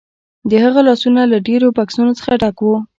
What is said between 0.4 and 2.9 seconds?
د هغه لاسونه له ډیرو بکسونو څخه ډک وو